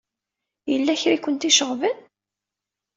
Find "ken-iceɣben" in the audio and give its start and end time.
1.19-1.97